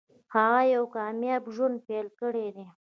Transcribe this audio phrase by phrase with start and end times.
[0.33, 2.65] هغه یو کامیاب ژوند پیل کړی دی